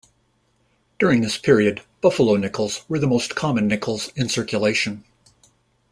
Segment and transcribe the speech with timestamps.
[0.97, 5.03] During this period, Buffalo nickels were the most common nickels in circulation.